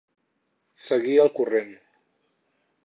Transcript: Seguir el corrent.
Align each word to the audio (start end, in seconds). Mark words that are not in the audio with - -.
Seguir 0.85 1.19
el 1.25 1.31
corrent. 1.37 1.71